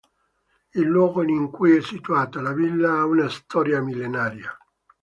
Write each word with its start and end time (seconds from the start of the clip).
Il 0.73 0.87
luogo 0.87 1.21
in 1.21 1.51
cui 1.51 1.75
è 1.75 1.81
situata 1.83 2.41
la 2.41 2.53
villa 2.53 2.93
ha 3.01 3.05
una 3.05 3.29
storia 3.29 3.81
millenaria. 3.81 4.49